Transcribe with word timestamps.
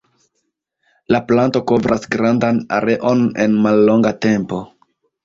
La 1.15 1.19
planto 1.27 1.61
kovras 1.71 2.07
grandan 2.15 2.63
areon 2.79 3.21
en 3.45 3.55
mallonga 3.67 4.15
tempo. 4.29 4.65